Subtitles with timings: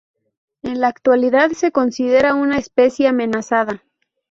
[0.63, 3.83] En la actualidad se considera una especie amenazada.